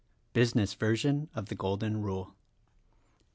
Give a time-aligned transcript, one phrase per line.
[0.33, 2.33] —Business version of the Golden Rule.